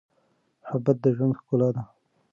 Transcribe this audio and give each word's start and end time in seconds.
محبت 0.61 0.97
د 1.03 1.05
ژوند 1.15 1.37
ښکلا 1.39 1.69
ده. 1.75 1.83